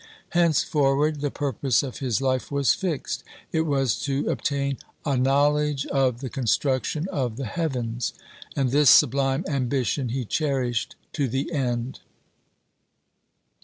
[0.29, 6.21] Henceforward the purpose of his life was fixed: it was to obtain "a knowledge of
[6.21, 8.11] the construction of the heavens";
[8.55, 11.99] and this sublime ambition he cherished to the end.